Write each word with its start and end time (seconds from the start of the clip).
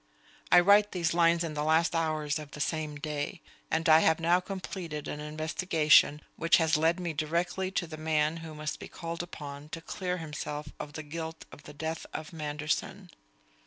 I 0.51 0.59
write 0.59 0.93
these 0.93 1.13
lines 1.13 1.43
in 1.43 1.53
the 1.53 1.63
last 1.63 1.93
hours 1.95 2.39
of 2.39 2.49
the 2.49 2.59
same 2.59 2.95
day; 2.95 3.39
and 3.69 3.87
I 3.87 3.99
have 3.99 4.19
now 4.19 4.39
completed 4.39 5.07
an 5.07 5.19
investigation 5.19 6.23
which 6.37 6.57
has 6.57 6.75
led 6.75 6.99
me 6.99 7.13
directly 7.13 7.69
to 7.73 7.85
the 7.85 7.97
man 7.97 8.37
who 8.37 8.55
must 8.55 8.79
be 8.79 8.87
called 8.87 9.21
upon 9.21 9.69
to 9.69 9.79
clear 9.79 10.17
himself 10.17 10.69
of 10.79 10.93
the 10.93 11.03
guilt 11.03 11.45
of 11.51 11.65
the 11.65 11.73
death 11.73 12.07
of 12.15 12.33
Manderson. 12.33 13.11